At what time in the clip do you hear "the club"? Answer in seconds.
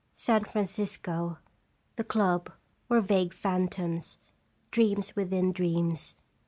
1.95-2.51